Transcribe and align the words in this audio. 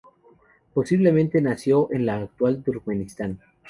Posiblemente 0.73 1.43
nació 1.43 1.91
en 1.93 2.07
la 2.07 2.15
actual 2.17 2.63
Turkmenistán. 2.63 3.39